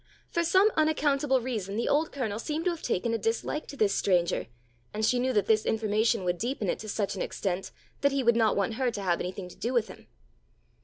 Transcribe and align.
For 0.31 0.43
some 0.43 0.71
unaccountable 0.75 1.41
reason 1.41 1.75
the 1.75 1.87
old 1.87 2.11
Colonel 2.11 2.39
seemed 2.39 2.65
to 2.65 2.71
have 2.71 2.81
taken 2.81 3.13
a 3.13 3.19
dislike 3.19 3.67
to 3.67 3.77
this 3.77 3.93
stranger, 3.93 4.47
and 4.95 5.05
she 5.05 5.19
knew 5.19 5.31
that 5.33 5.45
this 5.45 5.63
information 5.63 6.23
would 6.23 6.39
deepen 6.39 6.71
it 6.71 6.79
to 6.79 6.89
such 6.89 7.15
an 7.15 7.21
extent, 7.21 7.69
that 7.99 8.11
he 8.11 8.23
would 8.23 8.35
not 8.35 8.55
want 8.55 8.73
her 8.81 8.89
to 8.89 9.01
have 9.03 9.19
anything 9.19 9.47
to 9.47 9.55
do 9.55 9.73
with 9.73 9.89
him. 9.89 10.07